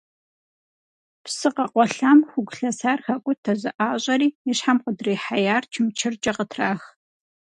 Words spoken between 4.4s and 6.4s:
и щхьэм къыдрихьеяр чымчыркIэ